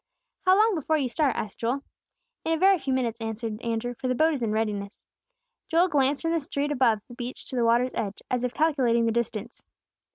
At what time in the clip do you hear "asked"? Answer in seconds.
1.35-1.59